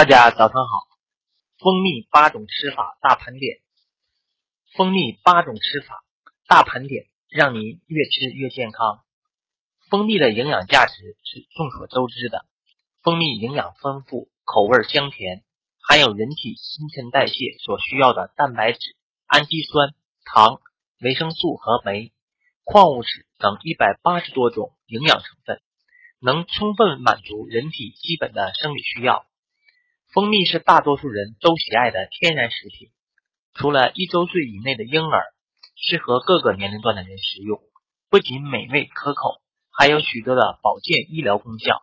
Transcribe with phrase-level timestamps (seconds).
[0.00, 0.88] 大家早上好，
[1.58, 3.58] 蜂蜜八种吃法大盘点。
[4.74, 6.02] 蜂蜜八种吃法
[6.48, 9.04] 大盘点，让您越吃越健康。
[9.90, 12.46] 蜂蜜的营养价值是众所周知的，
[13.02, 15.44] 蜂蜜营养丰富，口味香甜，
[15.86, 18.96] 含有人体新陈代谢所需要的蛋白质、
[19.26, 19.94] 氨基酸、
[20.24, 20.62] 糖、
[21.02, 22.10] 维生素和酶、
[22.64, 25.60] 矿物质等一百八十多种营养成分，
[26.20, 29.26] 能充分满足人体基本的生理需要。
[30.12, 32.90] 蜂蜜是大多数人都喜爱的天然食品，
[33.54, 35.22] 除了一周岁以内的婴儿，
[35.76, 37.60] 适合各个年龄段的人食用。
[38.08, 39.40] 不仅美味可口，
[39.70, 41.82] 还有许多的保健医疗功效。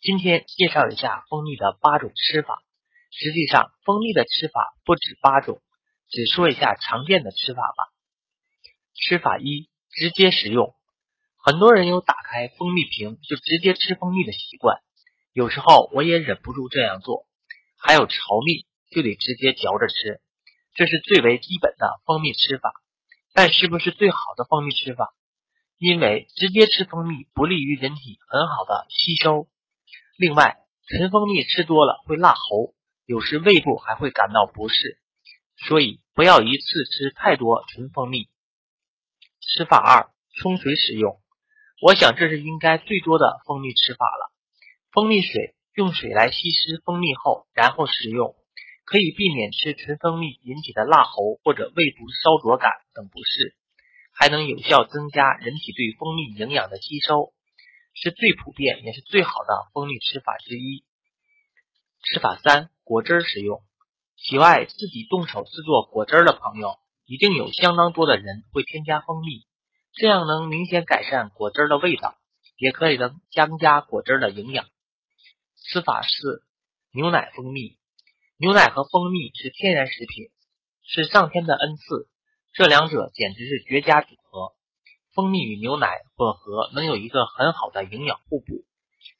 [0.00, 2.62] 今天介绍一下蜂蜜的八种吃法。
[3.10, 5.60] 实际上，蜂蜜的吃法不止八种，
[6.08, 7.92] 只说一下常见的吃法吧。
[8.94, 10.74] 吃法一：直接食用。
[11.36, 14.78] 很多人有打开蜂蜜瓶就直接吃蜂蜜的习惯，
[15.34, 17.26] 有时候我也忍不住这样做。
[17.82, 20.20] 还有巢蜜就得直接嚼着吃，
[20.74, 22.72] 这是最为基本的蜂蜜吃法，
[23.32, 25.14] 但是不是最好的蜂蜜吃法？
[25.78, 29.48] 因为直接吃蜂蜜不利于人体很好的吸收。
[30.18, 32.74] 另外，纯蜂蜜吃多了会辣喉，
[33.06, 34.98] 有时胃部还会感到不适，
[35.66, 38.28] 所以不要一次吃太多纯蜂蜜。
[39.40, 41.18] 吃法二：冲水使用。
[41.80, 44.30] 我想这是应该最多的蜂蜜吃法了，
[44.92, 45.54] 蜂蜜水。
[45.74, 48.34] 用水来稀释蜂蜜后，然后食用，
[48.84, 53.54] 可以避免吃纯蜂蜜引起的辣喉或者胃部烧灼感等不适，
[54.12, 57.32] 还能有效增加人体对蜂蜜营养的吸收，
[57.94, 60.84] 是最普遍也是最好的蜂蜜吃法之一。
[62.02, 63.62] 吃法三：果汁食用。
[64.16, 69.46] 喜爱自己动手制作果汁的朋友，一定有相当多的人会添加蜂蜜，
[69.92, 72.16] 这样能明显改善果汁的味道，
[72.58, 74.66] 也可以能增加果汁的营养。
[75.72, 76.42] 吃法四：
[76.92, 77.78] 牛奶蜂蜜。
[78.38, 80.32] 牛奶和蜂蜜是天然食品，
[80.82, 82.08] 是上天的恩赐，
[82.52, 84.56] 这两者简直是绝佳组合。
[85.14, 88.64] 蜂蜜与牛奶混合，能有一个很好的营养互补。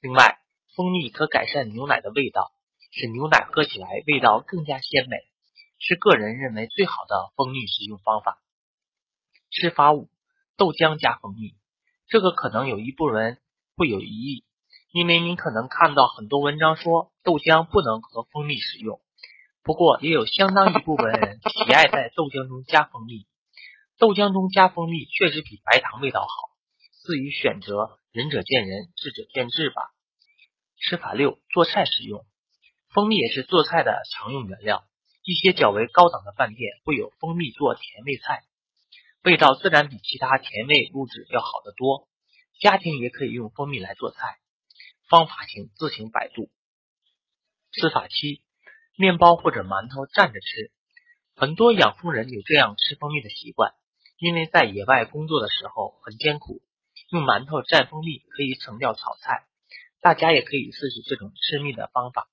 [0.00, 0.38] 另外，
[0.74, 2.50] 蜂蜜可改善牛奶的味道，
[2.92, 5.18] 使牛奶喝起来味道更加鲜美，
[5.78, 8.42] 是个人认为最好的蜂蜜食用方法。
[9.50, 10.08] 吃法五：
[10.56, 11.56] 豆浆加蜂蜜。
[12.06, 13.38] 这个可能有一部分人
[13.76, 14.44] 会有疑义。
[14.90, 19.00] 因为你可能看到很多文章说豆浆不能和蜂蜜使用，
[19.62, 23.26] 不过也有相当一部分人 喜爱在豆浆中加蜂蜜。
[23.98, 26.28] 豆浆中加蜂蜜确实比白糖味道好，
[27.04, 29.92] 至于选择，仁者见仁，智者见智吧。
[30.80, 32.24] 吃法六：做菜使用。
[32.88, 34.84] 蜂蜜也是做菜的常用原料，
[35.22, 38.44] 一些较为高档的饭店会有蜂蜜做甜味菜，
[39.22, 42.08] 味道自然比其他甜味物质要好得多。
[42.58, 44.38] 家庭也可以用蜂蜜来做菜。
[45.08, 46.50] 方法请自行百度。
[47.72, 48.42] 吃法七：
[48.96, 50.70] 面包或者馒头蘸着吃。
[51.34, 53.72] 很多养蜂人有这样吃蜂蜜的习惯，
[54.18, 56.60] 因为在野外工作的时候很艰苦，
[57.10, 59.46] 用馒头蘸蜂蜜可以省掉炒菜。
[60.00, 62.28] 大家也可以试试这种吃蜜的方法。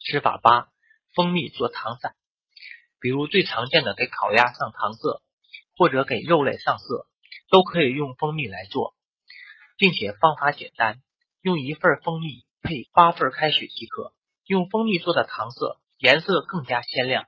[0.00, 0.68] 吃法八：
[1.14, 2.14] 蜂蜜做糖色。
[3.00, 5.22] 比如最常见的给烤鸭上糖色，
[5.76, 7.06] 或者给肉类上色，
[7.48, 8.94] 都可以用蜂蜜来做，
[9.76, 11.00] 并且方法简单。
[11.42, 14.12] 用一份蜂蜜配八份开水即可。
[14.46, 17.26] 用蜂蜜做的糖色颜色更加鲜亮。